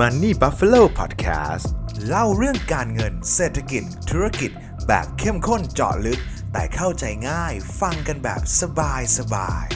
[0.00, 1.66] Money Buffalo Podcast
[2.06, 4.50] เล่าเรื่องการเงินเศรษฐกิจ ธุรกิจ
[4.86, 6.20] แบบเข้มข้นเจาะลึก
[6.52, 9.66] แต่เข้าใจง่ายฟังกันแบบสบายสบาย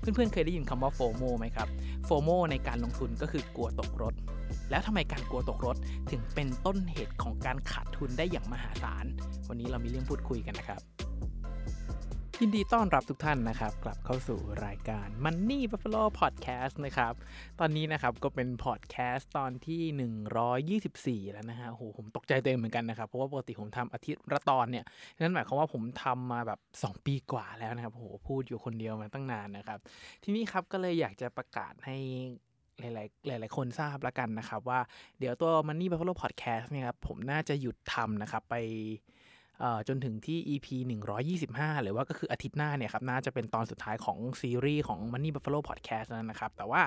[0.00, 1.68] เพื่อนๆ เคยได้ยินคำว่าโฟโมไหมครับ
[2.04, 4.14] โฟโมในการลงทุนก็คือกลัวตกรถ
[4.70, 5.76] แล้วทำไมการกลัวตกรถ
[6.10, 9.04] ถึงเป็นต้นเหตุของการขาดทุนได้อย่างมหาศาล
[9.48, 10.82] วันนี้เรามีเรื่องพูดคุยกันนะครับ
[12.44, 17.14] ยินดีต้อนรับทุกท่านนะครับ กลับเข้าสู่รายการ Money Buffalo Podcast นะครับ
[17.60, 24.84] ตอนนี้นะครับก็เป็นพอดแคสต์ตอนที่ 124 แล้วนะฮะโหผมตกใจตัวเองเหมือนกันนะครับ เพราะว่าปกติผมทำอาทิตย์ละตอนเนี่ย
[25.20, 29.78] นั่นหมายความว่าผมทำมาแบบ 2 ปีกว่าแล้วนะครับโหพูดอยู่คนเดียวมาตั้งนานนะครับ
[30.22, 31.96] ทีนี้ครับก็เลยอยากจะประกาศให้
[32.80, 34.80] หลาย ๆ หลาย ๆ คนทราบแล้วกันนะครับ ว่า
[35.18, 38.56] เดี๋ยวตัว Money Buffalo Podcast เนี่ยครับผมน่าจะหยุดทำนะครับไป
[39.88, 40.66] จนถึงที่ EP
[41.26, 46.82] 125 หรือว่าก็คืออาทิตย์หน้าเนี่ยครับน่าจะเป็นตอนสุดท้ายของซีรีส์ของ Money Buffalo Podcast นั้นนะครับ แต่ว่า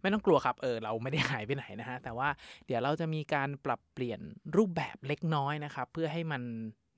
[0.00, 2.28] ไม่ต้องกลัวครับเออเราไม่ได้หายไปไหนนะฮะแต่ว่า
[2.66, 4.20] เดี๋ยวเราจะมีการปรับเปลี่ยน
[4.56, 6.42] รูปแบบเล็กน้อยนะครับ เพื่อให้มัน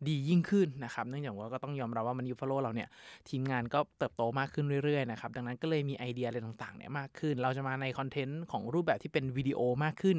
[0.08, 2.88] ดียิ่งขึ้นนะครับ เนื่องจากว่าก็ต้องยอมรับว่ามันยูฟโลเราเนี่ย
[3.28, 10.16] ทีมงานก็เติบโตมากขึ้นเรื่อยๆนะครับดังนั้นก็เลยมีไอเดียอะไรต่างๆเนี่ยมากขึ้น เราจะมาในคอนเทนต์ของรูปแบบที่เป็นวิดีโอมากขึ้น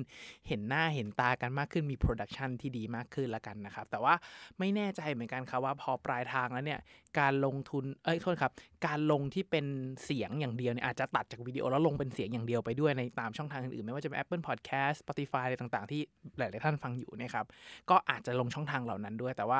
[0.47, 4.13] เห็นหน้าเห็นตากันมากขึ้นมี production ที่ดีมากขึ้นละกันนะครับแต่ว่า
[4.59, 6.79] ไม่แน่ใจเหมือนกันครับว่าพอปลายทางแล้วเนี่ย
[7.19, 8.51] การลงทุนเอ้ยโทษครับ
[8.87, 9.65] การลงที่เป็น
[10.03, 16.01] เสียงอย่างเดียวเนี่ยอาจจะตัดจากวิดีโอแล้วลงเป็นเสียงอย่างเดียวไปด้วยในตามช่องทางอื่นๆไม่ว่าจะเป็น Apple Podcast Spotify อะไรต่างๆ ที่
[16.37, 17.45] หลายๆท่านฟังอยู่เนี่ยครับ
[17.89, 19.59] ก็อาจจะลงช่องทางเหล่านั้นด้วย แต่ว่า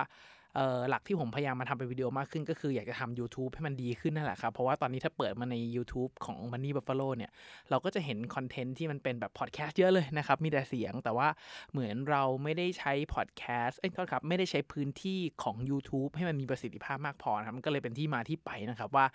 [0.90, 7.32] หลักที่ผมพยายามมาทำเป็นวิดีโอมากขึ้น ก็คืออยากจะทำ YouTube ให้มันดีขึ้นนั่นแหละครับ เพราะว่าตอนนี้ถ้าเปิดมาใน YouTube ของ Money Buffalo เนี่ย
[7.70, 11.28] เราก็จะเห็นคอนเทนต์ที่มันเป็นแบบพอดแคสต์เยอะเลยนะครับ มีแต่เสียงแต่ว่า
[11.72, 19.06] เหมือนเราไม่ได้ใช้พอดแคสต์เอ้ยโทษครับไม่ได้ใช้พื้นที่ของ YouTube ให้มันมีประสิทธิภาพมากพอนะครับมันก็เลยเป็นที่มาที่ไปนะครับว่า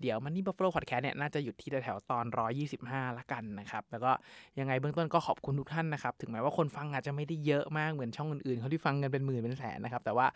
[0.00, 2.24] เดี๋ยว Money Buffalo Podcast เนี่ยน่าจะหยุดที่แถวตอน
[2.72, 4.12] 125 ละกันนะครับแล้วก็
[4.58, 10.26] ยังไงเบื้องต้นก็ขอบคุณทุกท่านนะครับถึงแม้ว่าคนฟังอาจจะไม่ได้เยอะมากเหมือนช่องอื่นๆเขาที่ฟังกันเป็นหมื่นเป็นแสนนะครับแต่ว่า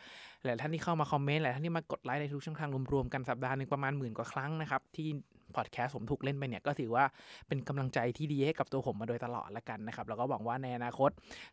[0.49, 5.09] หลายท่านที่เข้ามาคอมเมนต์หลายท่านที่มากดไลค์ในทุกช่องทางรวมๆกันสัปดาห์หนึ่งประมาณหมื่นกว่าครั้งนะครับ ที่
[5.57, 7.05] พอดแคสต์ผมถูกเล่นไปเนี่ยก็ถือว่า
[7.49, 11.11] เป็นกำลังใจที่ดีให้กับตัวผมมาโดยตลอดละกันนะครับ แล้วก็หวังว่าในอนาคต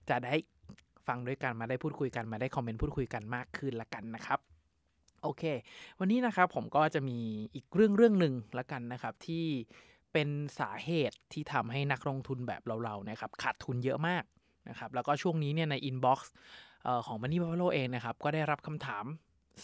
[0.09, 0.35] จะได้
[1.07, 4.39] ฟังด้วยกันมาได้พูดคุยกันมาได้คอมเมนต์พูดคุยกันมากขึ้นละกันนะครับ
[5.23, 5.43] โอเค
[5.99, 7.19] วันนี้นะครับผมก็จะมี
[7.55, 9.45] อีกเรื่องเรื่องหนึ่งละกันนะครับที่
[10.13, 10.29] เป็น
[10.59, 14.23] สาเหตุที่ทำให้นักลงทุนแบบเราๆนะครับขาดทุนเยอะมาก
[14.69, 16.31] นะครับแล้วก็ช่วงนี้เนี่ยใน inbox
[17.05, 19.05] ของ Money Buffalo เองนะครับ ก็ได้รับคำถาม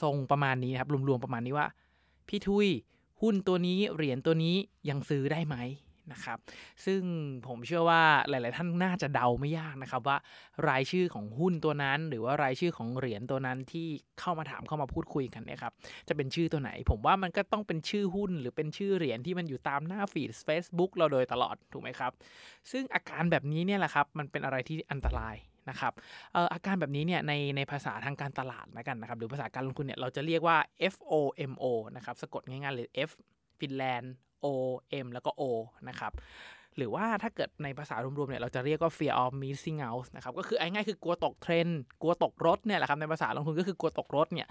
[0.02, 1.68] ทรงประมาณนี้นะครับ รวมๆประมาณนี้ว่า
[2.28, 2.68] พี่ทุย
[3.22, 4.56] หุ้นตัวนี้เหรียญตัวนี้
[4.90, 5.58] ยังซื้อได้ไหม
[6.12, 6.40] นะครับ
[6.86, 7.02] ซึ่ง
[7.48, 10.18] ผมเชื่อว่าหลาย ๆ ท่านน่าจะเดาไม่ยากนะครับว่า
[10.70, 13.88] รายชื่อของหุ้นตัวนั้น หรือว่ารายชื่อของเหรียญตัวนั้นที่
[14.20, 15.74] เข้ามาถามเข้ามาพูดคุยกันเนี่ยครับ
[16.08, 22.12] จะเป็นชื่อตัวไหน ผมว่ามันก็ต้องเป็นชื่อหุ้น หรือเป็นชื่อเหรียญที่มันอยู่ตามหน้าฟีด Facebook เราโดยตลอดถูกไหมครับ
[22.72, 25.36] ซึ่งอาการแบบนี้เนี่ยแหละครับมันเป็นอะไรที่อันตราย
[25.70, 25.94] นะครับ
[26.54, 30.58] อาการแบบนี้เนี่ยในในภาษาทางการตลาดนะกันนะครับหรือภาษาการลงทุนเนี่ยเราจะเรียกว่า
[30.94, 33.12] FOMO นะครับสะกดง่ายๆเลย F
[33.60, 34.14] ฟินแลนด์
[34.46, 34.48] O
[35.06, 35.44] M แล้วก็ O
[35.90, 36.14] นะครับ
[36.78, 44.48] หรือว่าถ้าเกิดในภาษารวมๆเนี่ยเราจะเรียกว่า fear of missing out นะครับก็คือง่ายๆคือกลัวตกเทรนด์กลัวตกรถเนี่ยแหละครับในภาษาลงทุนก็คือกลัวตกรถเนี่ย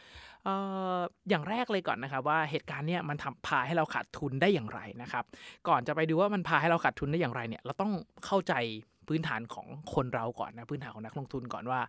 [0.47, 0.49] อ
[0.97, 5.25] ออย่างแรกเลยก่อนนะครับว่าเหตุการณ์เนี่ยมันทำพาให้เราขาดทุนได้อย่างไรนะครับ
[5.69, 7.93] ก่อนจะไปดูว่ามันพาให้เราขาดทุนได้อย่างไรเนี่ยเราต้อง
[8.27, 8.55] เข้าใจ
[9.11, 11.81] พื้นฐานของคนเราก่อนนะพื้นฐานของนักลงทุนก่อนว่า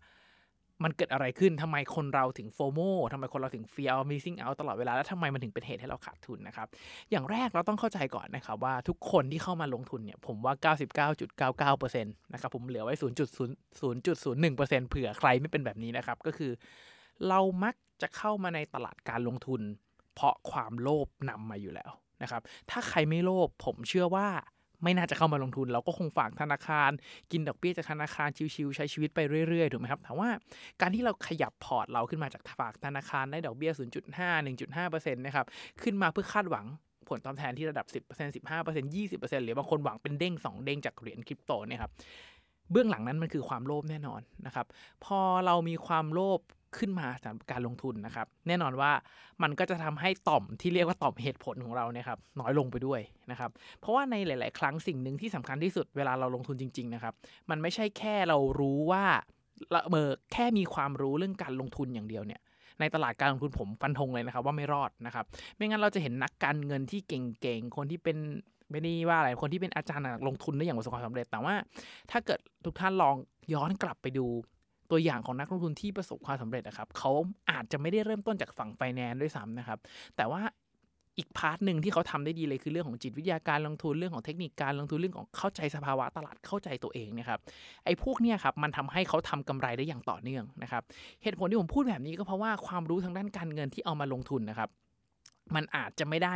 [0.84, 2.80] มันเกิดอะไรขึ้นทำไมคนเราถึงโฟโม
[3.14, 6.68] ทำไมคนเราถึง fear of missing out ตลอดเวลาแล้วทำไมมันถึงเป็นเหตุให้เราขาดทุนนะครับ
[7.12, 10.54] อย่างแรกเราต้องเข้าใจก่อนนะครับว่าทุกคนที่เข้ามาลงทุนเนี่ยผมว่า
[11.74, 16.52] 99.99%นะครับผมเหลือไว้ 0.001%เผื่อใครไม่เป็นแบบนี้นะครับก็คือ
[17.28, 19.62] เรามักจะเข้ามาในตลาดการลงทุน
[20.16, 24.28] เพราะความโลภนำมาอยู่แล้วนะครับ ถ้าใครไม่โลภผมเชื่อว่า
[24.84, 26.92] ไม่น่าจะเข้ามาลงทุน เราก็คงฝากธนาคาร
[27.32, 29.20] กินดอกเบี้ยจากธนาคารชิวๆใช้ชีวิตไป
[29.50, 30.30] เรื่อยๆถูกไหมครับแต่ว่า
[30.82, 33.80] การที่เราขยับพอร์ตเราขึ้นมาจากฝากธนาคารได้ดอกเบี้ย 0.5
[34.78, 35.46] 1.5%นะครับ
[35.82, 36.66] ขึ้นมาเพื่อคาดหวัง
[37.10, 41.92] ผลตอบแทนที่ระดับ 10% 15% 20%หรือบางคนหวังเป็นเด้ง 2 เด้งจากเหรียญคริปโตเนี่ยครับ
[42.72, 44.66] เบื้องหลังนั้นมันคือความโลภแน่นอนนะครับ
[45.06, 46.40] พอเรามีความโลภ
[46.78, 48.92] ขึ้นมาจากการลงทุนนะครับ แน่นอนว่า
[49.44, 53.00] มันก็จะทำให้ต่อมที่เรียกว่าต่อมเหตุผลของเราเนี่ยครับน้อยลงไปด้วย
[53.32, 57.14] นะครับ เพราะว่าในหลาย ๆ ครั้งสิ่งหนึ่งที่สำคัญที่สุดเวลาเราลงทุนจริง ๆ นะครับ
[57.50, 59.04] มันไม่ใช่แค่เรารู้ว่า
[59.90, 62.42] เบอร์แค่มีความรู้เรื่องการลงทุนอย่างเดียวเนี่ย
[62.80, 65.26] ในตลาดการลงทุนผมฟันธงเลยนะครับ ว่าไม่รอดนะครับ
[65.56, 68.18] ไม่งั้นเราจะเห็นนักการเงินที่เก่ง ๆ คนที่เป็น
[68.72, 71.56] ไม่ได้ว่าอะไรคนที่เป็นอาจารย์ลงทุนได้อย่างประสบความสำเร็จ แต่ว่า
[72.12, 73.16] ถ้าเกิดทุกท่านลอง
[73.54, 74.28] ย้อนกลับไปดู
[74.92, 77.12] ตัวอย่างของนักลงทุนที่ประสบความสำเร็จนะครับเขา
[77.52, 79.80] อาจจะไม่ได้เริ่มต้นจากฝั่งไฟแนนซ์ด้วยซ้ำนะครับ
[80.18, 80.42] แต่ว่า
[81.18, 87.40] อีก part หนึ่งที่เขาทำได้ดีเลยคือเรื่องของจิตวิทยาการลงทุนเรื่องของเทคนิคการลงทุนเรื่องของเข้าใจสภาวะตลาดเข้าใจตัวเองนะครับ
[87.86, 90.84] ไอ้พวกเนี้ยครับมันทำให้เขาทำกำไรได้อย่างต่อเนื่องนะครับ
[91.24, 94.70] เหตุผลที่ผมพูดแบบนี้ก็เพราะว่าความรู้ทางด้านการเงินที่เอามาลงทุนนะครับ
[95.56, 96.36] มันอาจจะไม่ได้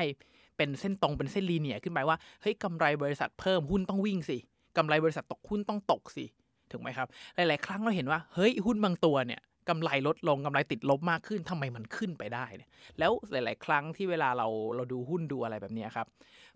[0.58, 4.38] เป็นเส้นตรงเป็นเส้น linear ขึ้นไปว่าเฮ้ยกำไรบริษัทเพิ่มหุ้นต้องวิ่งสิ
[4.78, 6.26] กำไรบริษัทตกหุ้นต้องตกสิ
[6.72, 12.70] ถูกไหมครับ หลาย ๆ ครั้งเราเห็นว่า เฮ้ย หุ้นบางตัวเนี่ยกำไรลดลงกำไรติดลบมากขึ้นทำไมมันขึ้นไปได้เนี่ย
[13.00, 16.08] แล้วหลาย ๆ ครั้งที่เวลาเราเราดูหุ้นดูอะไรแบบนี้ครับ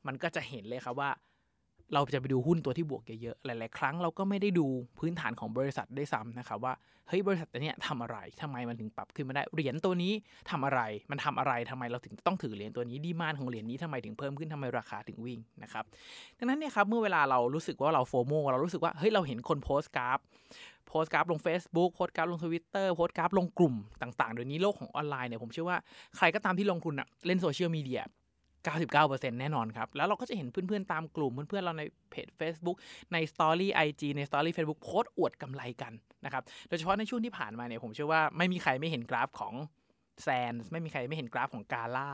[0.07, 1.09] มันก็จะเห็นเลยครับว่า
[1.93, 4.67] เราจะไปดูหุ้นตัวที่บวกเยอะๆ หลายๆ ครั้งเราก็ไม่ได้ดู
[4.99, 6.73] พื้นฐานของบริษัทได้ซ้ำนะครับว่า
[7.07, 10.13] เฮ้ยบริษัทตัวเนี้ยทำอะไรทำไมมันถึงปรับขึ้นมาได้ เหรียญตัวนี้
[10.49, 10.81] ทำอะไร
[11.11, 15.83] มันทำอะไรทำไมเราถึงต้องถือเหรียญตัวนี้ ดีมานของเหรียญนี้ทำไมถึงเพิ่มขึ้นทำไมราคาถึงวิ่งนะครับ
[16.37, 20.19] ดังนั้นเนี่ยครับเมื่อเวลาเรารู้สึกว่าเรา FOMO เรารู้สึกว่า เฮ้ยเราเห็นคนโพสต์กราฟ
[20.87, 25.77] โพสต์กราฟลง Facebook โพสต์กราฟลง Twitter โพสต์กราฟลงกลุ่มต่างๆเดี๋ยวนี้โลกของออนไลน์เนี่ยผมเชื่อว่า
[26.17, 28.01] ใครก็ตามที่ลงทุนอะเล่นโซเชียลมีเดีย
[28.67, 32.77] 99%แน่นอนครับ แล้วเราก็จะเห็นเพื่อนๆ ตามกลุ่ม เพื่อนๆ เราในเพจ Facebook
[33.13, 35.93] ใน Story IG ใน Story Facebook โพสต์อวดกำไรกัน
[36.25, 39.55] นะครับ โดยเฉพาะในช่วงที่ผ่านมาเนี่ยผมเชื่อว่าไม่มีใครไม่เห็นกราฟของ
[40.23, 42.09] SAND ไม่มีใครไม่เห็นกราฟของกาล่า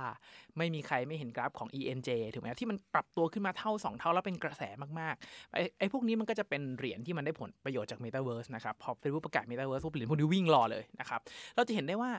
[0.57, 4.63] ไม่มีใครไม่เห็นกราฟของ ENJ ถูกไหมที่มันปรับตัวขึ้นมาเท่า 2 เท่าแล้วเป็นกระแส
[4.99, 11.19] มากๆไอ้ไอ้พวกนี้มันก็จะเป็นเหรียญที่มันได้ผลประโยชน์จาก Metaverse นะครับ พอ Facebook ประกาศ Metaverse พวกเหรียญพวกนี้วิ่งรอเลยนะครับ
[11.55, 12.11] เราจะเห็นได้ว่า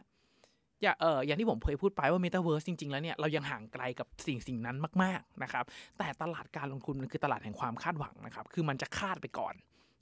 [0.82, 5.64] อย่าเอออย่างที่ผมเคยพูดไปว่าเมตาเวิร์สจริง ๆ แล้วเนี่ยเรายังห่างไกลกับสิ่งสิ่งนั้นมาก ๆ นะครับ
[5.98, 9.54] แต่ตลาดการลงทุนมันคือตลาดแห่งความคาดหวังนะครับ คือมันจะคาดไปก่อน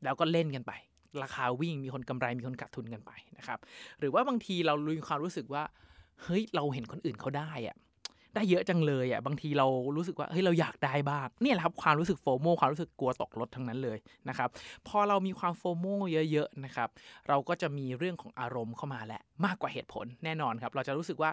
[0.05, 0.73] แล้วก็เล่นกันไป
[1.23, 3.59] ราคาวิ่งมีคนกำไรมีคนขาดทุนกันไปนะครับ
[3.99, 5.63] หรือว่าบางทีเราลุยความรู้สึกว่า
[6.23, 7.77] เฮ้ยเราเห็นคนอื่นเขาได้อะ
[8.35, 9.67] ได้เยอะจังเลยอะบางทีเรา
[9.97, 13.99] รู้สึกว่าเฮ้ยเราอยากได้บ้างเนี่ยแหละครับความรู้สึกโฟโมความรู้สึกกลัวตกรถทั้งนั้นเลย
[14.29, 14.49] นะครับ
[14.89, 15.87] พอเรามีความโฟโม
[16.33, 16.89] เยอะๆนะครับ
[17.29, 21.31] เราก็จะมีเรื่องของอารมณ์เข้ามาแหละมากกว่าเหตุผลแน่นอนครับ เราจะรู้สึกว่า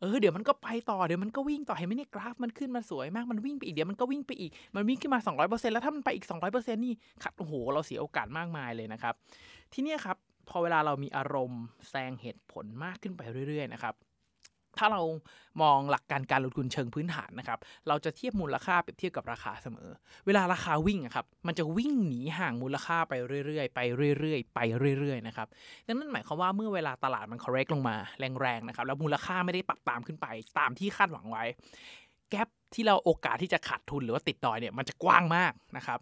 [0.00, 9.14] เออเดี๋ยวมันก็ไปต่อเดี๋ยวมันก็วิ่งต่อเห็นไหมเนี่ยกราฟมันขึ้นมาสวยมากมันวิ่งไปอีกเดี๋ยวมันก็วิ่งไปอีก มันวิ่งขึ้นมา 200%แล้วถ้ามันไปอีก 200%นี่ขัดโอ้โหเราเสียโอกาสมากมายเลยนะครับ
[9.72, 10.16] ที่นี้ครับ
[10.48, 13.94] พอเวลาเรามีอารมณ์แซงเหตุผลมากขึ้นไปเรื่อยๆนะครับ
[14.78, 15.02] ถ้าเรา
[15.62, 17.58] มองหลักการการลงทุนเชิงพื้นฐานนะครับ
[17.88, 19.90] เราจะเทียบมูลค่าเปรียบเทียบกับราคาเสมอ
[20.26, 23.14] เวลาราคาวิ่งครับ มันจะวิ่งหนีห่างมูลค่าไป
[23.46, 23.80] เรื่อยๆ ไป
[24.18, 24.60] เรื่อยๆ ไป
[24.98, 25.48] เรื่อยๆ นะครับ
[25.86, 27.96] ดังนั้นหมายความว่าเมื่อเวลาตลาดมัน correct ลงมา
[28.40, 30.26] แรงๆ นะครับ แล้วมูลค่าไม่ได้ปรับตามขึ้นไป
[30.58, 31.44] ตามที่คาดหวังไว้
[32.30, 35.98] แกลบที่เราโอกาสที่จะขาดทุนหรือว่าติดดอยเนี่ย มันจะกว้างมากนะครับ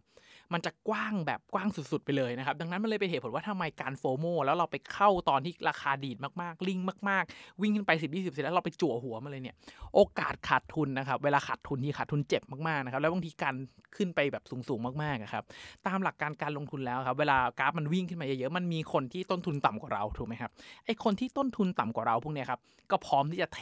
[0.52, 6.78] มันจะกว้างแบบกว้างสุด ๆ ไปเลยนะครับ ดังนั้นมันเลยเป็นเหตุผลว่าทำไมการโฟโมแล้วเราไปเข้าตอนที่ราคาดีดมากๆ ลิง
[7.08, 9.56] มาก ๆ วิ่งขึ้นไป 10 20เสร็จแล้วเราไปจั่วหัวมาเลยเนี่ย
[9.94, 13.54] โอกาสขาดทุนนะครับ เวลาขาดทุนที่ขาดทุนเจ็บมากๆนะครับ แล้วบางทีการ
[13.96, 15.44] ขึ้นไปแบบสูง ๆ มากๆครับ
[15.86, 20.50] ตามหลักการการลงทุนแล้วครับ เวลากราฟมันวิ่งขึ้นมาเยอะๆ มันมีคนที่ต้นทุนต่ำกว่าเรา ถูกไหมครับ
[20.86, 22.60] ไอคนที่ต้นทุนต่ำกว่าเราพวกเนี้ยครับ
[22.90, 23.60] ก็พร้อมที่จะเท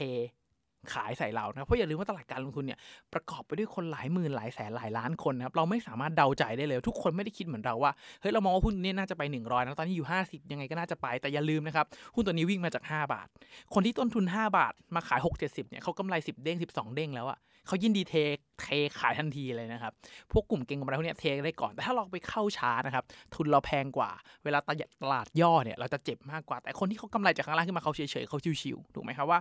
[0.93, 2.79] ขายใส่เรานะเพราะอย่าลืมว่าตลาดการลงทุนเนี่ย
[3.13, 13.27] ประกอบไปด้วยคนหลายหมื่นหลายแสนหลายล้านคนนะครับเราไม่สามารถเดาใจได้เลย ทุกคนไม่ได้คิดเหมือนเราว่าเฮ้ยเรามองว่าหุ้นนี้น่าจะไป 100นะตอนนี้อยู่ 50 ยังไงก็น่าจะไปแต่อย่าลืมนะครับหุ้นตัวนี้วิ่งมาจาก 5 บาท
[13.75, 18.15] คนที่ต้นทุน 5 บาท มาขาย 6 70เนี่ยเขากำไร 10 เด้ง 12 เด้งแล้วอะเขายินดีเท
[18.63, 18.67] เท
[19.01, 19.93] ขายทันทีเลยนะครับ
[20.33, 23.05] พวกกลุ่มเก่งกำไรพวกนี้เทได้ก่อน แต่ถ้าเราไปเข้าช้านะครับ
[23.35, 24.11] ทุนเราแพงกว่า
[24.45, 24.59] เวลา
[25.03, 29.39] ตลาดย่อเนี่ยเราจะเจ็บมากกว่า แต่คนที่เขากำไรจากข้างล่างขึ้นมาเขาเฉยๆเขาชิวๆถูกไหมครับว่า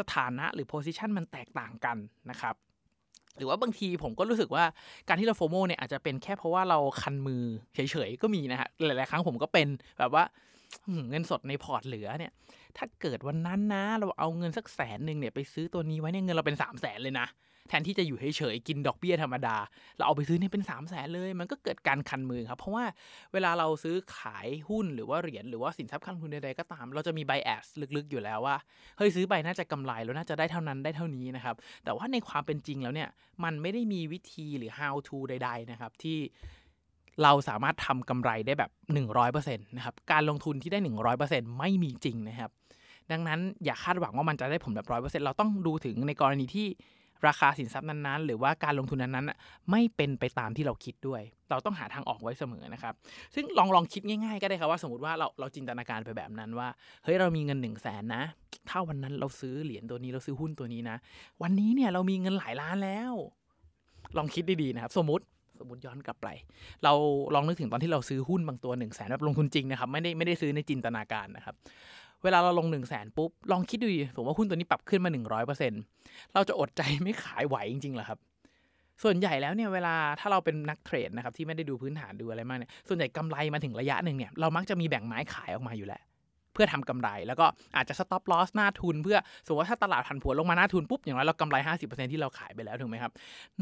[0.00, 1.96] สถานะหรือโพซิชันมันแตกต่างกัน
[2.30, 2.54] นะครับ
[3.36, 4.64] หรือว่าบางทีผมก็รู้สึกว่า
[5.08, 7.42] การที่เราโฟโมเนี่ยอาจจะเป็นแค่เพราะว่าเราคันมือ
[7.74, 9.68] เฉยๆก็มีนะฮะหลายๆครั้งผมก็เป็น
[9.98, 10.24] แบบว่า
[11.10, 12.32] เงินสดในพอร์ตเหลือเนี่ย
[12.76, 17.26] ถ้าเกิดวันนั้นนะ เราเอาเงินสักแสนหนึ่งเนี่ยไปซื้อตัวนี้ไว้เนี่ยเงินเราเป็นสามแสนเลยนะ
[17.68, 19.56] แทนที่จะอยู่เฉยๆกินดอกเบี้ยธรรมดา
[19.96, 22.84] เราเอาไปซื้อเนี่ยเป็น3ามแสนเลย มันก็เกิดการคันมือครับ เพราะว่า
[23.32, 28.56] เวลาเราซื้อขายหุ้นหรือว่าเหรียญหรือว่าสินทรัพย์ขั้นทุนใดๆก็ตาม เราจะมีไบแอสลึกๆอยู่แล้วว่า
[28.96, 33.08] เฮ้ยซื้อไปน่าจะกำไรแล้วน่าจะได้เท่านั้นได้เท่านี้นะครับแต่ว่าในความเป็นจริงแล้วเนี่ย
[33.44, 36.18] มันไม่ได้มีวิธีหรือ how to ใด ๆ นะครับที่
[37.22, 38.70] เราสามารถทำกำไรได้แบบ
[39.14, 40.78] 100%นะครับ การลงทุนที่ได้
[41.18, 42.50] 100%ไม่มีจริงนะครับ
[43.12, 46.66] ดังนั้นอย่าคาดหวังว่ามันจะได้ผลแบบร้อยเปอร์เซ็นต์เราต้องดูถึงในกรณีที่
[47.26, 52.94] ราคาสินทรัพย์นั้นๆ หรือว่าการลงทุนนั้นๆไม่เป็นไปตามที่เราคิดด้วย เราต้องหาทางออกไว้เสมอนะครับ
[53.34, 56.68] ซึ่งลองลองคิดง่ายๆ ก็ได้ครับว่าสมมติว่าเราเราจินตนาการไปแบบนั้นว่า
[57.04, 58.22] เฮ้ยเรามีเงิน1นึ่งแสนนะ
[58.68, 60.96] ถ้าวันนั้นเราซื้อเหรียญตัวนี้เราซื้อหุ้นตัวนี้นะ
[61.42, 63.12] วันนี้เนี่ยเรามีเงินหลายล้านแล้ว
[64.16, 65.24] ลองคิดดีๆนะครับ สมมติ
[65.60, 66.28] สมมติย้อนกลับไป
[66.84, 66.92] เรา
[67.34, 71.54] ลองนึกถึงตอนที่เราซื้อหุ้นบางตัว1นึ่งแสนแบบลงทุนจริงนะครับ ไม่ได้ไม่ได้ซื้อในจินตนาการนะครับ
[72.26, 75.10] เวลาเราลง1นึ่งแสนปุ๊บ ลองคิดดูดิสมมติว่าหุ้นตัวนี้ปรับขึ้นมา
[75.72, 78.18] 100%เราจะอดใจไม่ขายไหวจริงๆเหรอครับ
[79.02, 86.02] ส่วนใหญ่แล้วเนี่ยเวลาถ้าเราเป็นนักเทรดนะครับที่ไม่ได้ดูพื้นฐานดูอะไรมากเนี่ยส่วนใหญ่กำไรมาถึงระยะหนึ่งเนี่ยเรามักจะมีแบ่งไม้ขายออกมาอยู่แล้ว
[86.52, 93.12] เพื่อทำกำไรแล้วก็อาจจะ stop loss หน้าทุน เพื่อสมมติว่าถ้าตลาดผันผวนลงมาหน้าทุนปุ๊บอย่างน้อยเรากำไร 50%ที่เราขายไปแล้วถูกไหมครับ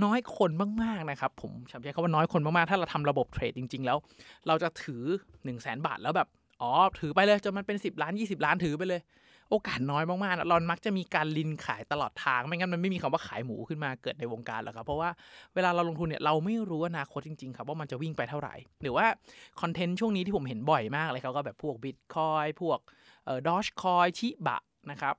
[0.05, 0.51] น้อยคน
[0.83, 3.99] มากๆนะครับ ผมใช้คำว่าน้อยคนมากๆ ถ้าเราทำระบบเทรดจริง ๆ แล้ว
[4.47, 5.03] เราจะถือ
[5.45, 6.29] 1 0 0 0 0แบาทแล้วแบบ
[6.65, 9.01] อ๋อ ถือไปเลยจนมันเป็น 10 ล้าน 20 ล้านถือไปเลย
[9.51, 15.11] โอกาสน้อยมากๆเรามักจะมีการลินขายตลอดทาง ไม่งั้นมันไม่มีคำว่าขายหมูขึ้นมาเกิดในวงการหรอกครับ เพราะว่า
[15.55, 19.07] เวลาเราลงทุนเนี่ยเราไม่รู้อนาคตจริงๆครับว่ามันจะวิ่งไปเท่าไหร่ หรือว่า
[19.61, 22.79] คอนเทนต์ช่วงนี้ที่ผมเห็นบ่อยมากเลยครับก็แบบพวกบิตคอยพวก
[23.25, 24.59] เอ่อดอชคอยชิบะ
[24.91, 25.15] นะครับ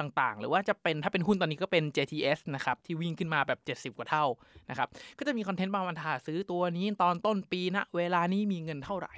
[0.00, 4.24] ต่างๆ หรือว่าจะเป็นถ้าเป็นหุ้นตอนนี้ก็เป็น JTS นะครับ ที่วิ่งขึ้นมาแบบ 70 กว่าเท่า
[4.70, 9.14] นะครับ ก็จะมีคอนเทนต์บางวันทาซื้อตัวนี้ตอนต้นปีนะ เวลานี้มีเงินเท่าไหร่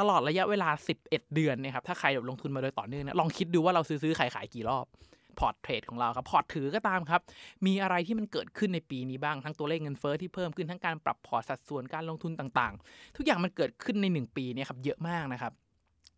[0.00, 0.68] ตลอดระยะเวลา
[1.04, 4.86] 11 เดือนเนี่ยครับถ้าใครแบบลงทุนมาโดยต่อเนื่องนะลองคิดดูว่าเราซื้อซื้อขายขายกี่รอบ
[5.38, 7.20] พอร์ตเทรดของเราครับพอร์ตถือก็ตามครับ
[7.66, 15.52] มีอะไรที่มันเกิดขึ้นในปีนี้บ้างทั้งตัวเลขเงินเฟ้อที่เพิ่มขึ้นทั้งการปรับพอร์ตสัดส่วนการลงทุนต่างๆ ทุกอย่างมันเกิดขึ้นใน 1 ปีเนี่ยครับเยอะมากนะครับ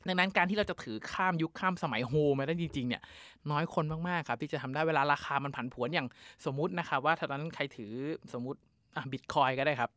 [0.09, 3.03] ดังนั้นการที่เราจะถือข้ามยุคข้ามสมัยโฮมาได้จริงๆเนี่ย
[3.51, 6.09] น้อยคนมากๆครับที่จะทำได้เวลาราคามันผันผวนอย่าง
[6.47, 7.93] สมมุตินะครับว่าตอนนั้นใครถือ
[8.33, 8.59] สมมติ
[8.97, 9.91] อะบิตคอยน์ก็ได้ครับ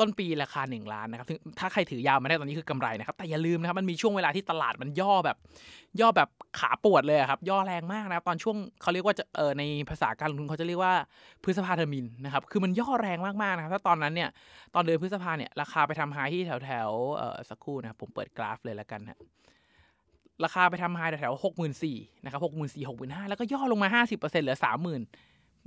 [0.00, 1.26] ต้นปีราคา 1 ล้านนะครับ
[1.58, 5.36] ถ้าใครถือยาวมาได้ตอนนี้คือกำไรนะครับ แต่อย่าลืมนะครับ มันมีช่วงเวลาที่ตลาดมันย่อแบบ
[6.00, 6.28] ย่อแบบ
[6.58, 10.94] ขาปวดเลยครับ ย่อแรงมากนะครับตอนช่วงเขาเรียกว่าจะเออในภาษาการลงทุนเขาจะเรียกว่า
[11.44, 14.30] พฤษภาเทอร์มินนะครับ คือมันย่อแรงมากๆนะครับ ถ้าตอนนั้นเนี่ย
[14.74, 19.18] ตอนเดือนพฤษภาเนี่ยราคาไปทำ high ที่แถวแถวเออสักครู่นะครับผมเปิดกราฟเลยแล้วกันนะ
[20.44, 25.02] ราคาไปทำ high แถวหกหมื่นสี่นะครับหกหมื่นสี่หกหมื่นห้าแล้วก็ย่อลงมาห้าสิบเปอร์เซ็นต์เหลือสามหมื่น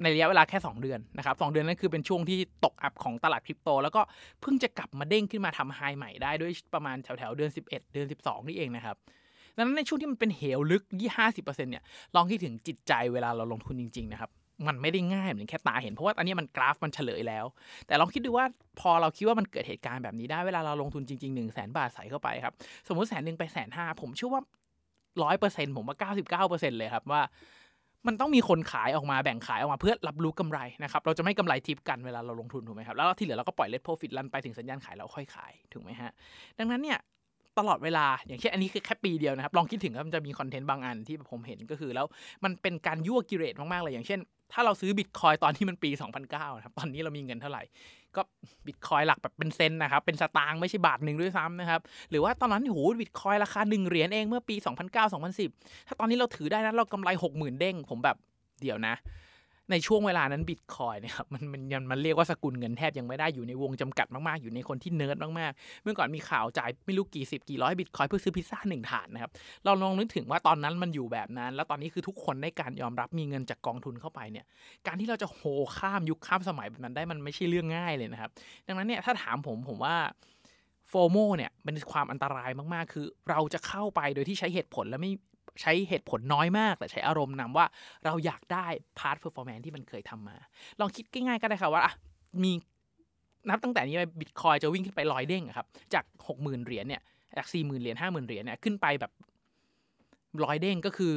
[0.01, 4.01] ในระยะเวลาแค่ 2 เดือนนะครับสเดือนนั้นคือเป็นช่วงที่ตกอับของตลาดคริปโต แล้วก็
[4.41, 8.95] เพิ่งจะกลับมาเด้งขึ้นมาทำไฮใหม่ได้ด้วยประมาณแถวๆเดือน 11 เดือน 12 นี่เองนะครับ
[9.55, 11.83] ดังนั้นในช่วงที่มันเป็นเหวลึกยี่ห้าสิบเปอร์เซ็นต์เนี่ย
[12.15, 14.31] ลองคิดถึงจิตใจเวลาเราลงทุนจริง ๆ นะครับ
[14.67, 17.45] มันไม่ได้ง่ายเหมือนแค่ตาเห็นเพราะว่าอันนี้มันกราฟมันเฉลยแล้ว
[17.87, 18.45] แต่ลองคิดดูว่า
[18.79, 22.53] พอเราคิดว่ามันเกิดเหตุการณ์แบบนี้ได้เวลาเราลงทุนจริงๆหนึ่งแสนบาทใส่เข้าไปครับ
[22.87, 24.41] สมมติแสนหนึ่งไปแสนห้าผมเชื่อว่า
[25.23, 27.21] ร้อยเปอร์เซ็นต์ผมว่าเก้าสิบเก้าเปอร์เซ็นต์เลยครับว่า
[28.07, 36.11] มันต้องมีคนขายออกมาแบ่งขายออกมาเพื่อรับรู้กำไรนะครับ เราจะไม่กำไรทิปกันเวลาเราลงทุนถูกไหมครับ แล้วที่เหลือเราก็ปล่อยเลทโปรฟิตลันไปถึงสัญญาณขายเราค่อยขายถูกไหมฮะ
[36.59, 36.99] ดังนั้นเนี่ย
[37.59, 42.05] ตลอดเวลาอย่างเช่นอันนี้คือแค่ปีเดียวนะครับ ลองคิดถึงว่ามันจะมีคอนเทนต์บางอันที่ผมเห็นก็คือ แล้ว
[42.43, 44.19] มันเป็นการยั่วกิเลสมากๆเลยอย่างเช่น
[44.53, 45.89] ถ้าเราซื้อบิตคอยตอนที่มันปี
[46.23, 47.63] 2009 นะครับตอนนี้เรามีเงินเท่าไหร่
[48.17, 48.21] ก็
[48.67, 54.55] บิตคอยหลักแบบเป็นเซนนะครับ เป็นสตางค์ไม่ใช่บาทหนึ่งด้วยซ้ำนะครับ หรือว่าตอนนั้นโหบิตคอยน์ราคาหนึ่งเหรียญเองเมื่อปี
[55.21, 58.17] 2009-2010 ถ้าตอนนี้เราถือได้นั้นเรากำไร 60,000 เด้ง ผมแบบ
[58.61, 58.95] เดี๋ยวนะ
[59.73, 69.31] ในช่วงเวลานั้นบิตคอยน์เนี่ยครับมันมันยังมันเรียกว่าสกุลเงินแทบยังไม่ได้อยู่ในวงจำกัดมากๆ อยู่ในคนที่เนิร์ดมากๆ เมื่อก่อนมีข่าวจ่ายไม่รู้กี่สิบกี่ร้อยบิตคอยน์เพื่อซื้อพิซซ่าหนึ่งถาดนะครับ
[69.65, 74.45] เราลองนึกถึงว่าตอนนั้นมันอยู่แบบนั้น แล้วตอนนี้คือทุกคนได้การยอมรับมีเงินจากกองทุนเข้าไปเนี่ย
[74.87, 75.41] การที่เราจะโฮ
[75.77, 78.29] ข้ามยุคข้ามสมัยแบบนั้นได้มันไม่ใช่เรื่องง่ายเลยนะครับ
[78.67, 79.95] ดังนั้นเนี่ยถ้าถามผมผมว่า
[80.89, 85.11] FOMO เนี่ยเป็นความอันตรายมากๆ คือเราจะเข้าไปโดยที่ใช้เหตุผลและไม่
[85.61, 87.65] ใช้เหตุผลน้อยมาก แต่ใช้อารมณ์นำว่า
[88.05, 88.65] เราอยากได้
[88.99, 90.37] past performance ที่มันเคยทำมา
[90.79, 91.93] ลองคิดง่ายๆก็ได้ค่ะว่าอะ
[92.43, 92.51] มี
[93.49, 97.01] นับตั้งแต่นี้ไปบิตคอยน์จะวิ่งขึ้นไปร้อยเด้งครับ จากหกหมื่นเหรียญเนี่ย
[97.37, 99.11] จากสี่หมื่นเหรียญห้าหมื่นเหรียญเนี่ยขึ้นไปแบบ
[100.43, 101.15] ร้อยเด้งก็คือ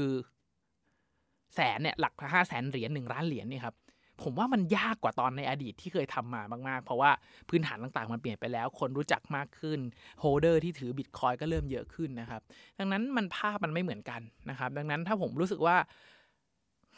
[1.54, 3.74] แสนเนี่ยหลักห้าแสนเหรียญหนึ่งล้านเหรียญเนี่ยครับ
[4.22, 7.10] ผมว่ามันยากกว่าตอนในอดีตที่เคยทำมามาก ๆ เพราะว่า
[7.48, 9.78] พื้นฐานต่างๆ มันเปลี่ยนไปแล้ว คนรู้จักมากขึ้น
[10.20, 12.40] holder ที่ถือบิตคอยน์ก็เริ่มเยอะขึ้นนะครับ
[12.78, 14.20] ดังนั้นมันภาพมันไม่เหมือนกัน
[14.50, 15.76] นะครับ ดังนั้นถ้าผมรู้สึกว่า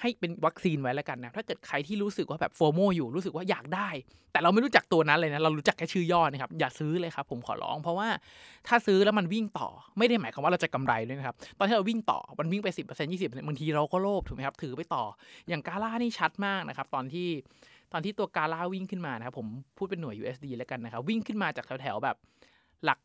[0.00, 3.88] ให้เป็นวัคซีนไว้แล้วกันนะ ถ้าเกิดใครที่รู้สึกว่าแบบ FOMO อยู่รู้สึกว่าอยากได้
[4.33, 8.09] แต่เราไม่รู้จักตัวนั้นเลยนะ เรารู้จักแค่ชื่อย่อนะครับ อย่าซื้อเลยครับ ผมขอร้อง เพราะว่า
[8.67, 15.05] ถ้าซื้อแล้วมันวิ่งต่อ ไม่ได้หมายความว่าเราจะกำไรด้วยนะครับ ตอนที่เราวิ่งต่อ มันวิ่งไปสิบเปอร์เซ็นต์ยี่สิบางทีเราก็โลภถูกไหมครับ ถือไปต่อ
[15.49, 17.28] อย่างกาล่านี่ชัดมากนะครับ ตอนที่
[17.93, 22.17] ตอนที่ตัวกาล่าวิ่งขึ้นมานะครับ ผมพูดเป็นหน่วย USD แล้วกันนะครับ วิ่งขึ้นมาจากแถวๆแบบ
[22.85, 22.99] หลัก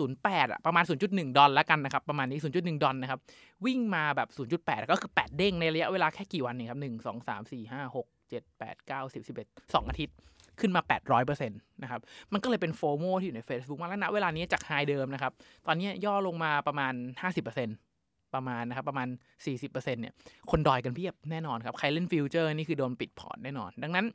[0.00, 3.20] 0.08อะประมาณ 0.1 ดอลแล้วกันนะครับ ประมาณนี้ 0.1 ดอลนะครับ
[3.66, 9.28] วิ่งมาแบบ 0.8 ก็คือ 8 เด้งในระยะเวลาแค่กี่วันนี่ครับ 1 2 3 4 5 6 7 8 9 10
[9.28, 10.16] 11 2 อาทิตย์
[10.60, 12.00] ขึ้นมา 800%นะครับ
[12.32, 15.32] มันก็เลยเป็นโฟโมที่อยู่ใน Facebook มาแล้วนะเวลานี้จากไฮเดิมนะครับ
[15.66, 16.92] ตอนนี้ย่อลงมาประมาณ
[17.64, 19.08] 50%ประมาณนะครับประมาณ
[19.48, 20.14] 40%เนี่ย
[20.50, 24.06] คนดอยกันเพียบแน่นอนครับ ใครเล่นฟิวเจอร์นี่คือโดนปิดพอร์ตแน่นอน ดังนั้น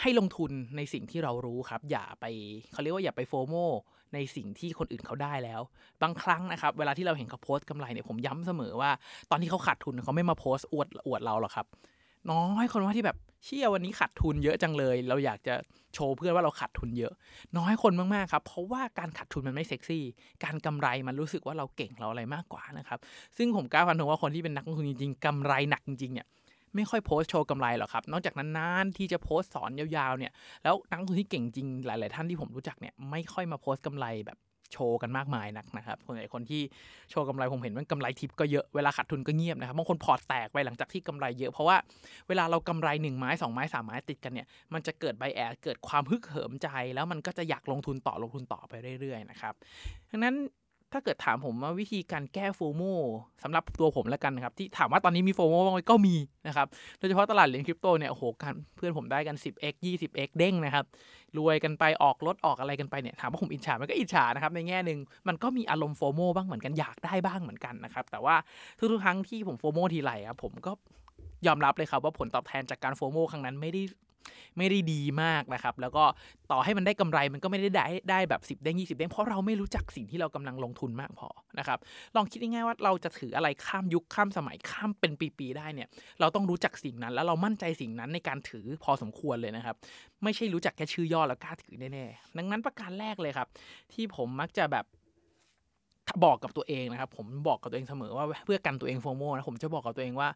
[0.00, 2.24] ให้ลงทุนในสิ่งที่เรารู้ครับ อย่าไป
[2.72, 3.54] เขาเรียกว่าอย่าไป FOMO
[4.14, 5.60] ในสิ่งที่คนอื่นเขาได้แล้ว
[6.02, 8.90] บางครั้งนะครับเวลาที่เราเห็นเขาโพสต์กำไรเนี่ยผมย้ำเสมอว่า
[9.30, 11.66] ตอนที่เขาขาดทุนเขาไม่มาโพสต์อวดอวดเราหรอกครับ
[12.30, 15.54] น้อยคนว่าที่แบบเชี่ยวันนี้ขาดทุนเยอะจังเลย เราอยากจะ
[15.94, 17.12] โชว์เพื่อนว่าเราขาดทุนเยอะ
[17.58, 20.04] น้อยคนมากๆครับ เพราะว่าการขาดทุนมันไม่เซ็กซี่
[20.44, 22.98] การกำไรมันรู้สึกว่าเราเก่งเราอะไรมากกว่านะครับ
[23.36, 26.26] ซึ่งผมกล้าฟันธงว่าคนที่เป็นนักลงทุนจริงๆกำไรหนักจริงๆเนี่ย
[26.74, 34.38] ไม่ค่อยโพสโชว์กำไรหรอกครับ นอกจากนั้นนานที่จะโพสสอนยาวๆเนี่ย แล้วนักลงทุนที่เก่งจริงหลาย ๆ ท่านที่ผมรู้จักเนี่ยไม่ค่อยมาโพสกำไรแบบ
[34.74, 36.62] โชว์กันมากมายนักนะครับคนไหนคนที่
[37.10, 41.76] โชว์กำไรผมเห็นว่ากำไรทิปก็เยอะ เวลาขาดทุนก็เงียบนะครับบางคนพอร์ตแตกไปหลังจากที่กำไรเยอะ เพราะว่า
[42.28, 49.54] เวลาเรากำไร 1 ไม้ 2 ไม้ 3 ไม้ติดกันเนี่ย มันจะเกิดไบแอดเกิดความฮึกเหิมใจ แล้วมันก็จะอยากลงทุนต่อลงทุนต่อไปเรื่อยๆนะครับ
[50.10, 50.34] ดังนั้น
[50.92, 52.82] ถ้าเกิดถามผมว่าวิธีการแก้โฟโม
[53.42, 56.16] สำหรับตัวผมแล้วกันนะครับ ที่ถามว่าตอนนี้มีโฟโมบ้างไหมก็มี
[56.46, 56.66] นะครับ
[56.98, 60.84] โดยเฉพาะตลาดเหรียญคริปโตเนี่ยโอ้โหการเพื่อนผมได้กัน 10x 20x เด้งนะครับ
[61.38, 68.36] รวยกันไปออกรถออกอะไรกันไปเนี่ยถามว่าผมอิจฉามันก็อิจฉานะครับในแง่หนึ่งมันก็มีอารมณ์โฟโมบ้างเหมือนกันอยากได้บ้างเหมือนกันนะครับ แต่ว่า
[68.78, 70.72] ทุกๆครั้งที่ผมโฟโมทีไรครับผมก็
[71.46, 73.82] ยอมรับเลยครับว่าผลตอบแทนจากการโฟโมครั้งนั้นไม่ได้
[74.58, 76.04] ไม่ได้ดีมากนะครับ แล้วก็
[76.52, 81.78] ต่อให้มันได้กำไรมันก็ไม่ได้ได้ได้แบบ10เด้ง20เด้งเพราะเราไม่รู้จักสิ่งที่เรากำลังลงทุนมากพอนะครับ
[82.16, 85.88] ลองคิดง่ายๆว่าเราจะถืออะไรข้ามยุคข้ามสมัยข้ามเป็นปีๆได้เนี่ย
[86.20, 89.76] เราต้องรู้จักสิ่งนั้น แล้วเรามั่นใจสิ่งนั้นในการถือพอสมควรเลยนะครับ
[90.24, 93.48] ไม่ใช่รู้จักแค่ชื่อย่อแล้วกล้าถือแน่ๆดังนั้นประการแรกเลยครับ
[93.92, 94.86] ที่ผมมักจะแบบ
[96.24, 100.28] บอกกับตัวเองนะครับ ผมบอกกับตัวเองเสมอว่าเพื่อกันตัวเองโฟโมนะผมจะบอกกับตัวเองว่า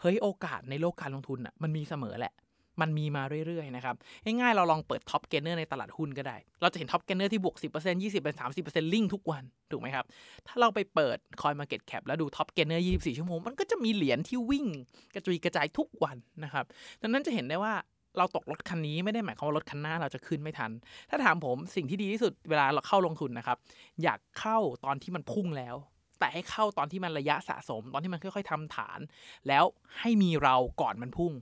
[0.00, 2.32] เฮ้ยโอกาสในโลกการลงทุนอะมันมีเสมอแหละ
[2.80, 10.04] มันมีมาเรื่อยๆนะครับง่ายๆเราลองเปิด top gainer ในตลาดหุ้นก็ได้ เราจะเห็น top gainer ที่บวก 10% 20% 30% ceiling ทุกวัน ถูกไหมครับ
[10.46, 14.66] ถ้าเราไปเปิด CoinMarketCap แล้วดู top gainer 24 ชั่วโมง มันก็จะมีเหรียญที่วิ่ง
[15.14, 16.64] กระจุยกระจายทุกวันนะครับ
[17.02, 17.74] ดังนั้นจะเห็นได้ว่า
[18.18, 20.70] เราตกรถคันนี้ไม่ได้หมายความว่ารถคันหน้าเราจะขึ้นไม่ทัน
[21.10, 23.56] ถ้าถามผมสิ่งที่ดีที่สุดเวลาเราเข้าลงทุนนะครับ
[24.02, 25.76] อย่าเข้าตอนที่มันพุ่งแล้ว
[26.18, 29.00] แต่ให้เข้าตอนที่มันระยะสะสม ตอนที่มันค่อย ๆทำฐาน
[29.48, 29.64] แล้ว
[30.00, 31.32] ให้มีเราก่อนมันพุ่ง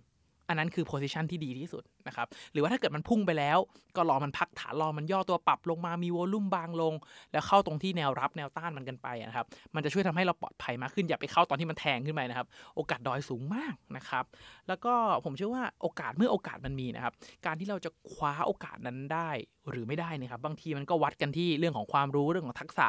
[0.48, 3.58] อันนั้นคือโพซิชันที่ดีที่สุดนะครับ หรือว่าถ้าเกิดมันพุ่งไปแล้ว
[3.96, 6.94] ก็รอมันพักฐานรอมันย่อตัวปรับลงมามีวอลุ่มบางลง
[7.32, 14.24] แล้วเข้าตรงที่แนวรับแนวต้านมันกันไปนะครับ มันจะช่วยทำให้เราปลอดภัยมากขึ้นอย่าไปเข้าตอนที่มันแทงขึ้นไปนะครับ โอกาสดอยสูงมากนะครับ
[14.68, 17.12] แล้วก็ผมเชื่อว่าโอกาสเมื่อโอกาสมันมีนะครับ
[17.46, 19.30] การที่เราจะคว้าโอกาสนั้นได้
[19.70, 22.88] หรือไม่ได้นะครับ บางทีมันก็วัดกันที่เรื่องของความรู้เรื่องของทักษะ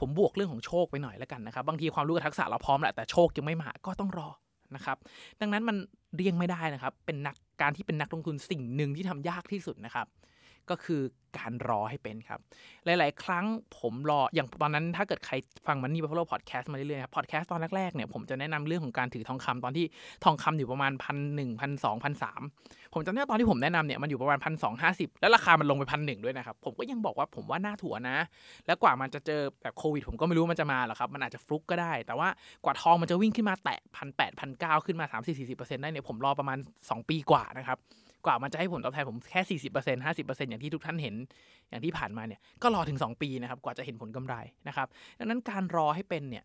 [0.00, 4.28] ผมบวกเรื่องของโชคไปหน่อยแล้วกันนะครับ บางทีความรู้กับทักษะเราพร้อมแหละแต่โชคยังไม่มาก็ต้องรอ
[4.76, 4.96] นะครับ
[5.40, 5.76] ดังนั้นมัน
[6.14, 10.06] เรียงไม่ได้นะครับ เป็นนักการที่เป็นนักลงทุนสิ่งหนึ่งที่ทำยากที่สุดนะครับ
[10.70, 11.02] ก็คือ
[11.38, 12.40] การรอให้เป็นครับ
[12.84, 13.44] หลาย ๆ ครั้ง
[13.78, 15.34] ผมรออย่างตอนนั้นถ้าเกิดใคร
[15.66, 19.84] ฟังมันนี่บัฟฟาโลพอดแคสต์มาเรื่อยๆครับพอดแคสต์ตอนแรก ๆ เนี่ยผมจะแนะนำเรื่องของการถือทองคำตอนที่
[20.24, 22.42] ทองคำอยู่ประมาณพันหนึ่งพันสองพันสาม
[22.94, 28.16] ผมจำได้ตอนที่ผมแนะนำเนี่ยมันอยู่ประมาณพันสองห้าสิบแล้วราคามันลงไปพันหนึ่งด้วยนะครับ ผมก็ยังบอกว่าผมว่าน่าถั่วนะ
[28.66, 32.28] แล้วกว่ามันจะเจอแบบโควิด ผมก็ไม่รู้มันจะมาหรอครับ มันอาจจะฟลุกก็ได้ แต่ว่า
[32.64, 36.58] กว่าทองมันจะวิ่งขึ้นมาแตะพันแปดพันเก้าขึ้นมาสามสี่สิบเปอร์เซ็นต์ได้เนี่ยผมรอประมาณ
[36.90, 37.78] สองปีกว่านะครับ
[38.26, 41.14] กว่ามันจะให้ผลตอบแทนผมแค่ 40% 50%อย่างที่ทุกท่านเห็น
[41.68, 44.34] อย่างที่ผ่านมาเนี่ยก็รอถึง 2 ปีนะครับกว่าจะเห็นผลกำไร
[44.68, 44.86] นะครับ
[45.18, 46.44] ดังนั้นการรอให้เป็นเนี่ย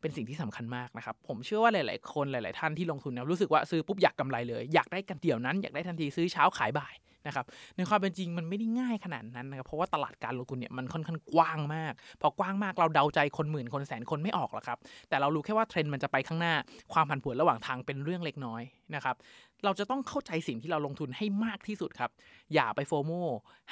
[0.00, 6.94] เป็นสิ่งที่สำคัญมากนะครับ ผมเชื่อว่าหลาย ๆ คนหลาย ๆ ท่านที่ลงทุนเนี่ยรู้สึกว่าซื้อปุ๊บอยากกำไรเลย อยากได้กันเดี๋ยวนั้น อยากได้ทันทีซื้อเช้าขายบ่าย
[7.26, 16.54] นะครับในความเป็นจริงมันไม่ได้ง่ายขนาดนั้นนะครับเพราะว่าตลาดการลงทุนเนี่ยมันค่อนข้างกว้างมาก พอกว้างมากเราเดาใจคนหมื่นคนแสนคนไม่ออกหรอกครับ แต่เรารู้แค่ว่าเทรนด์มันจะไปข้างหน้า
[16.92, 18.62] ความผันผวนระหว่างทางเป็นเรื่องเล็กน้อย
[18.94, 19.16] นะครับ
[19.64, 22.10] เราจะต้องเข้าใจสิ่งที่เราลงทุนให้มากที่สุดครับ
[22.54, 23.12] อย่าไปโฟโม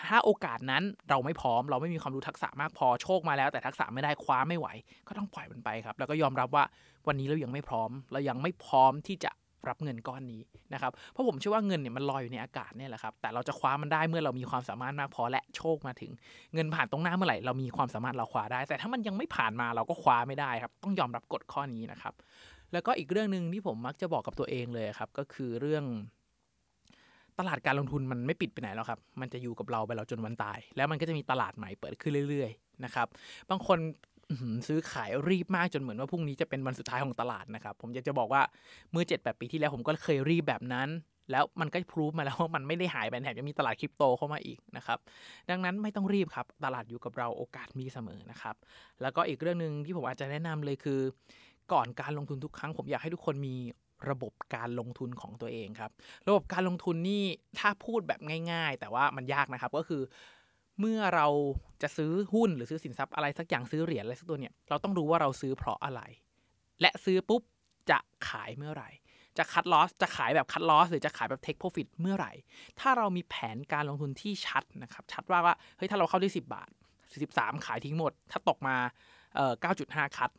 [0.08, 4.68] ถ้าโอกาสนั้นเราไม่พร้อม เราไม่มีความรู้ทักษะมากพอโชคมาแล้ว แต่ทักษะไม่ได้คว้าไม่ไหว
[5.08, 6.64] ก็ต้องปล่อยมันไปครับ แล้วก็ยอมรับว่า
[7.08, 9.30] วันนี้เรายังไม่พร้อม เรายังไม่พร้อมที่จะ
[9.68, 10.40] รับเงินก้อนนี้
[10.74, 16.10] นะครับเพราะผมเชื่อว่าเงินเนี่ยมันลอยอยู่ในอากาศเนี่ยแหละครับแต่เราจะคว้ามันได้เมื่อเรามีความสามารถมากพอและโชคมาถึง
[16.54, 22.14] เงินผ่านตรงหน้าเมื่อไหร่เรามีความสามารถเราคว้าได้ แต่ถ้ามันยังไม่ผ่านมาเราก็คว้าไม่ได้ครับต้องยอมรับกฎข้อนี้นะครับ
[22.72, 25.84] แล้วก็อีกเรื่องหนึ่งที่ผมมักจะบอกกับตัวเองเลยครับก็คือเรื่อง
[27.38, 33.08] ตลาดการลงทุนมันไม่ปิดไปไหนแล้วครับ มันจะอยู่กับเราไปเราจนวันตาย แล้วมันก็จะมีตลาดใหม่เปิดขึ้นเรื่อยๆนะครับ
[33.50, 33.78] บางคน
[34.66, 38.42] ซื้อขายรีบมากจนเหมือนว่าพรุ่งนี้จะเป็นวันสุดท้ายของตลาดนะครับ ผมอยากจะบอกว่า
[38.92, 40.88] เมื่อ7ดแปปีที่แล้วผมก็เคยรีบแบบนั้น
[41.30, 44.98] แล้วมันก็พรูฟมาแล้วว่ามันไม่ได้หายไปแถมยังมีตลาดคริปโตเข้ามาอีกนะครับ
[45.50, 48.56] ดังนั้นไม่ต้องรีบครับ ตลาดอยู่กับเราโอกาสมีเสมอนะครับ
[49.02, 51.00] แล้วก็อีกเรื่องหนึ่งที่ผมอาจจะแนะนำเลยคือ
[51.72, 53.56] ก่อนการลงทุนทุกครั้ง ผมอยากให้ทุกคนมี
[54.10, 55.90] ระบบการลงทุนของตัวเองครับ
[56.28, 57.22] ระบบการลงทุนนี่
[57.58, 58.20] ถ้าพูดแบบ
[58.52, 60.02] ง่าย ๆ แต่ว่ามันยากนะครับ ก็คือ
[60.80, 61.26] เมื่อเรา
[61.82, 66.00] จะซื้อหุ้นหรือซื้อสินทรัพย์อะไรสักอย่างซื้อเหรียญอะไรสักตัวเนี่ยเราต้องรู้ว่าเราซื้อเพราะอะไร
[66.80, 67.42] และซื้อปุ๊บ
[67.90, 68.90] จะขายเมื่อไหร่
[69.38, 72.32] จะคัดลอสจะขายแบบคัดลอสหรือจะขายแบบเทคโปรฟิตเมื่อไหร่
[72.80, 76.70] ถ้าเรามีแผนการลงทุนที่ชัดนะครับชัดว่าว่าเฮ้ยถ้าเราเข้าที่ 10 บาท
[77.18, 78.76] 13 ขายทิ้งหมด ถ้าตกมา
[79.36, 79.52] เอ่อ
[79.84, 80.30] 9.5 คัด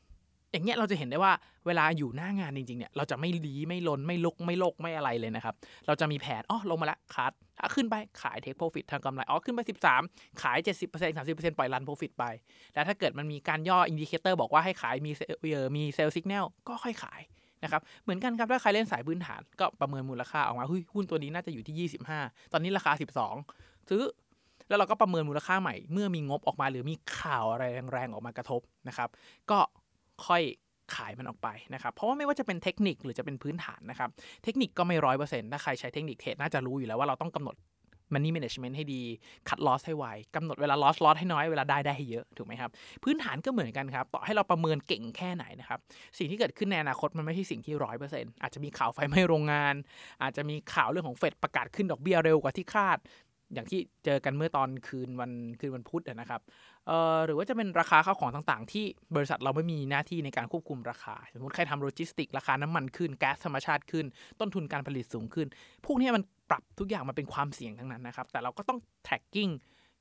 [0.56, 1.34] อย่างเงี้ยเราจะเห็นได้ว่า
[1.68, 5.56] เวลาอยู่หน้างานจริงๆเนี่ยเราจะไม่ลีไม่ลนไม่ลุกไม่โลกไม่อะไรเลยนะครับ
[5.88, 9.60] เราจะมีแผนอ๋อลงมาแล้วคัดถ้าขึ้นไปขายเทคโปรฟิตทางกำไรอ๋อขึ้นไป
[10.02, 12.24] 13 ขาย 70% 30%ปล่อยรันโปรฟิตไป
[12.74, 17.22] แล้วถ้าเกิดมันมีการย่อ indicator บอกว่าให้ขายมีเออมี sell สัญญาณก็ค่อยขาย
[17.64, 22.92] นะครับเหมือนกันครับถ้าใครเล่นสายพื้นฐานก็ประเมินมูลค่าออกมาหุ้นตัวนี้น่าจะอยู่ที่ 25 ตอนนี้ราคา
[23.42, 24.04] 12 ซื้อ
[24.70, 27.64] แล้วเราก็ประเมินมูลค่าใหม่เมื่อมีงบออกมาหรือมีข่าวอะไร
[27.94, 29.10] แรงๆออกมากระทบนะครับ
[29.52, 29.60] ก็
[30.28, 30.44] ค่อย
[30.96, 34.10] ขายมันออกไปนะครับ เพราะว่าไม่ว่าจะเป็นเทคนิคหรือจะเป็นพื้นฐานนะครับ
[34.44, 37.58] เทคนิคก็ไม่ร้อยเปอร์เซ็นต์ถ้าใครใช้เทคนิคเทรดน่าจะรู้อยู่แล้วว่าเราต้องกำหนด
[38.14, 39.02] money management ให้ดี
[39.50, 42.70] คัด loss ให้ไวกำหนดเวลา loss loss ให้น้อย เวลาได้ได้ให้เยอะ ถูกไหมครับ
[43.04, 45.80] พื้นฐานก็เหมือนกันครับ ต่อให้เราประเมินเก่งแค่ไหนนะครับ
[46.18, 49.76] สิ่งที่เกิดขึ้นในอนาคตมันไม่ใช่สิ่งที่ร้อยเปอร์เซ็นต์อาจจะมีข่าวไฟไหม้โรงงาน
[50.24, 52.98] อาจจะมีข่าวเรื่องของเฟดประกาศขึ้นดอกเบี้ยเร็วกว่าที่คาด
[53.54, 56.42] อย่างที่เจอกันเมื่อตอนคืนวันคืนวันพุธอะนะครับ
[56.88, 64.06] เอ่อหรือว่าจะเป็นราคาข้าวของต่างๆ ที่บริษัทเราไม่มีหน้าที่ในการควบคุมราคา สมมติใครทำโลจิสติก ราคาน้ำมันขึ้นแก๊สธรรมชาติขึ้น
[64.40, 65.48] ต้นทุนการผลิตสูงขึ้น
[65.86, 69.54] พวกนี้มันปรับทุกอย่างมาเป็นความเสี่ยงทั้งนั้นนะครับ แต่เราก็ต้อง tracking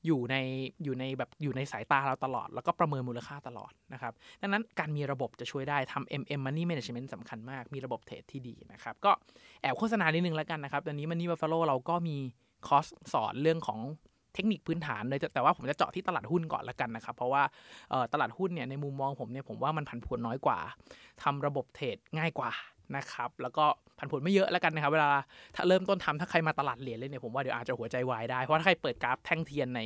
[0.05, 0.35] อยู่ใน
[0.83, 9.11] อยู่ในแบบอยู่ในสายตาเราตลอด แล้วก็ประเมินมูลค่าตลอดนะครับ ดังนั้นการมีระบบจะช่วยได้ทำ MM Money Management สำคัญมาก มีระบบเทรดที่ดีนะครับ ก็
[9.61, 12.17] แอบโฆษณานิดนึงแล้วกันนะครับตอนนี้ Money Buffalo เราก็มี
[12.67, 13.79] คอร์สสอนเรื่องของ
[14.33, 17.43] เทคนิคพื้นฐานเลยแต่ว่าผมจะเจาะที่ตลาดหุ้นก่อนละกันนะครับ เพราะว่า
[18.13, 20.59] ตลาดหุ้นเนี่ยในมุมมองผมเนี่ยผมว่ามันผันผวนน้อยกว่า
[21.23, 22.51] ทำระบบเทรดง่ายกว่า
[22.97, 23.65] นะครับ แล้วก็
[23.99, 25.09] ผันผวนไม่เยอะแล้วกันนะครับ เวลา
[25.55, 29.81] ถ้าเริ่มต้นทำถ้าใครมาตลาดเหรียญเลยเนี่ยผมว่าเดี๋ยวอาจจะหัวใจวายได้ เพราะถ้าใครเปิดกราฟแท่งเทียนใน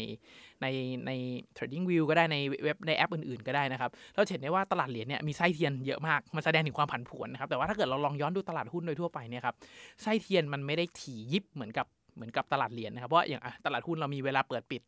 [0.62, 0.68] ใน
[1.08, 1.12] ใน
[1.58, 9.56] trading view ก็ได้ในเว็บในแอปอื่นๆ ก็ได้นะครับเราเห็นได้ว่าตลาดเหรียญเนี่ยมีไส้เทียนเยอะมาก มันแสดงถึงความผันผวนนะครับ แต่ว่าถ้าเกิดเราลองย้อนดูตลาดหุ้นโดยทั่วไปเนี่ยครับ
[10.02, 14.84] ไส้เทียนมันไม่ได้ถี่ยิบเหมือนกับ เหมือนกับตลาดเหรียญนะครับเพราะอย่างตลาดหุ้นเรามีเวลาเปิดปิด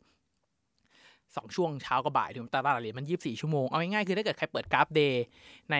[1.36, 5.24] สองช่วงเช้ากับบ่ายถึงตลาดเหรียญมัน 24 ชั่วโมง เอาง่ายๆคือถ้าเกิดใครเปิดกราฟเดย์
[5.70, 5.76] ใน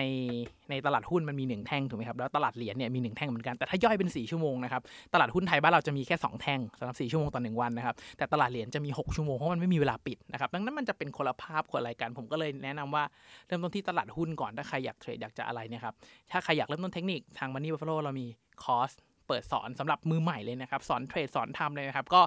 [0.69, 4.81] ในตลาดหุ้นมันมี1แท่งถูกไหมครับ แล้วตลาดเหรียญเนี่ยมี1แท่งเหมือนกัน แต่ถ้าย่อยเป็น 4 ชั่วโมงนะครับ
[5.13, 13.03] ตลาดหุ้นไทยบ้านเราจะมีแค่ 2 แท่งสำหรับ 4 ชั่วโมงต่อ1วันนะครับ แต่ตลาดเหรียญจะมี 6 ชั่วโมง เพราะมันไม่มีเวลาปิดนะครับ ดังนั้นมันจะเป็นคนละภาพคนละรายกันผมก็เลยแนะนำว่า
[13.47, 15.95] เริ่มต้นที่ตลาดหุ้นก่อนถ้าใครอยากเทรดอยากจะอะไรเนี่ยครับ
[16.31, 18.25] ถ้าใครอยากเริ่มต้นเทคนิคทาง Money Buffalo เรามี
[18.63, 18.91] คอร์ส
[19.33, 22.21] ปิดสอนสำหรับมือใหม่เลยนะครับ สอนเทรดสอนทำเลยนะครับ ก็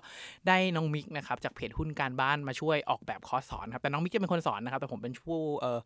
[0.48, 5.78] ได้น้องมิกนะครับจากเพจหุ้นการบ้านมาช่วยออกแบบคอร์สสอนครับ แต่น้องมิกจะเป็นคนสอนนะครับ แต่ผมเป็นผู้เอ่อ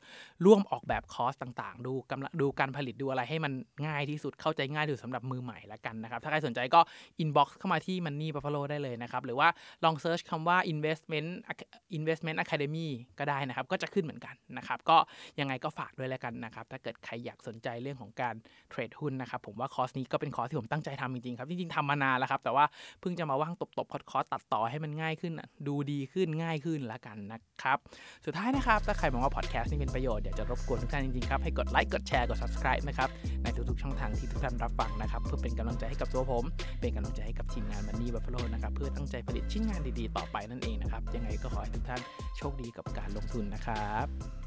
[0.44, 3.52] ร่วมออกแบบคอร์สต่างๆ ดูกำลังดูการผลิตดูอะไรให้มัน
[3.86, 6.80] ง่ายที่สุดเข้าใจง่ายที่สุดสำหรับมือใหม่ละกันนะครับ ถ้าใครสนใจก็
[7.22, 9.48] inbox เข้ามาที่ Money Buffalo ได้เลยนะครับ หรือว่า
[9.84, 11.28] ลอง search คำว่า investment
[11.98, 14.96] investment academy ก็ได้นะครับ ก็จะขึ้นเหมือนกันนะครับ ก็
[15.40, 18.34] ยังไงก็ฝากด้วยแล้วกันนะครับ ถ้าเกิดใครอยากสนใจเรื่องของการ
[18.70, 22.64] เทรดหุ้นนะครับ ผมว่าคอร์สนี้ก็เป็นคอร์สที่ผมตั้งใจทำจริงๆครับ จริงๆทำมานานแล้วครับ แต่ว่า
[23.00, 25.32] เพิ่งจะมาว่างตบๆพอดคอร์สตัดต่อให้มันง่ายขึ้น
[25.66, 27.78] ดูดีขึ้นง่ายขึ้นละกันนะครับ
[28.26, 33.08] สุดท้ายนะครับ ถ้าใครมองว่าพอดแคสต์นี่เป็นประโยชน์อยากจะรบกวนทุกท่านจริงๆครับให้กดไลค์กดแชร์กด subscribe นะครับ
[33.42, 36.44] ในทุกๆช่องทางที่ทุกท่านรับฟังนะครับเพื่อเป็นกำลังใจให้กับตัวผม
[36.80, 42.00] เป็นกำลังใจให้กับทีมงาน Money Buffalo นะครับเพื่อตั้งใจผลิตชิ้นงานดีๆ ต่อไปนั่นเองนะครับยังไงก็ขอให้ทุกท่าน
[42.36, 44.39] โชคดีกับการลงทุนนะครับ